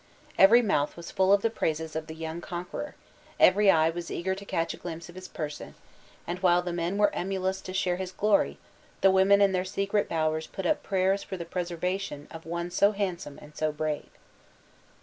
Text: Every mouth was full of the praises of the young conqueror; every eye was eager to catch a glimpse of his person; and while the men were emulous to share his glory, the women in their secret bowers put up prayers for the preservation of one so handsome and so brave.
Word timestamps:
Every 0.39 0.63
mouth 0.63 0.97
was 0.97 1.11
full 1.11 1.31
of 1.31 1.43
the 1.43 1.51
praises 1.51 1.95
of 1.95 2.07
the 2.07 2.15
young 2.15 2.41
conqueror; 2.41 2.95
every 3.39 3.69
eye 3.69 3.91
was 3.91 4.09
eager 4.09 4.33
to 4.33 4.45
catch 4.45 4.73
a 4.73 4.77
glimpse 4.77 5.09
of 5.09 5.13
his 5.13 5.27
person; 5.27 5.75
and 6.25 6.39
while 6.39 6.63
the 6.63 6.73
men 6.73 6.97
were 6.97 7.13
emulous 7.13 7.61
to 7.61 7.71
share 7.71 7.97
his 7.97 8.11
glory, 8.11 8.57
the 9.01 9.11
women 9.11 9.41
in 9.41 9.51
their 9.51 9.63
secret 9.63 10.09
bowers 10.09 10.47
put 10.47 10.65
up 10.65 10.81
prayers 10.81 11.21
for 11.21 11.37
the 11.37 11.45
preservation 11.45 12.27
of 12.31 12.47
one 12.47 12.71
so 12.71 12.93
handsome 12.93 13.37
and 13.43 13.55
so 13.55 13.71
brave. 13.71 14.09